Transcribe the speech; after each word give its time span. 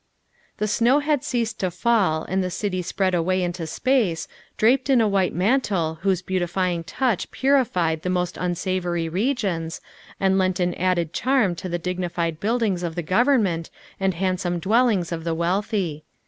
The 0.57 0.67
snow 0.67 0.97
had 0.97 1.23
ceased 1.23 1.59
to 1.59 1.69
fall 1.69 2.23
and 2.23 2.43
the 2.43 2.49
city 2.49 2.81
spread 2.81 3.13
away 3.13 3.43
into 3.43 3.67
space, 3.67 4.27
draped 4.57 4.89
in 4.89 4.99
a 4.99 5.07
white 5.07 5.31
mantel 5.35 5.99
whose 6.01 6.23
beautifying 6.23 6.83
touch 6.83 7.29
purified 7.29 8.01
the 8.01 8.09
most 8.09 8.35
unsavory 8.35 9.07
regions, 9.07 9.79
and 10.19 10.39
lent 10.39 10.59
an 10.59 10.73
added 10.73 11.13
charm 11.13 11.53
to 11.57 11.69
the 11.69 11.77
dignified 11.77 12.39
buildings 12.39 12.81
of 12.81 12.95
the 12.95 13.03
Govern 13.03 13.43
ment 13.43 13.69
and 13.99 14.15
handsome 14.15 14.57
dwellings 14.57 15.11
of 15.11 15.23
the 15.23 15.35
wealthy. 15.35 16.03